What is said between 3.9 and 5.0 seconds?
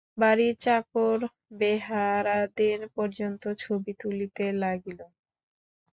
তুলিতে লাগিল।